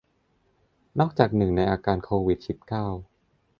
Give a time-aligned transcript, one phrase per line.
[0.99, 2.85] นอกจากหนึ่งในอาการโควิด สิบเก้า